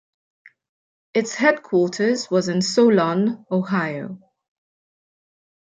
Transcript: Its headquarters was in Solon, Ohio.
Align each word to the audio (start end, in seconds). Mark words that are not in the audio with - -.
Its 1.13 1.35
headquarters 1.35 2.31
was 2.31 2.47
in 2.49 2.63
Solon, 2.63 3.45
Ohio. 3.51 4.19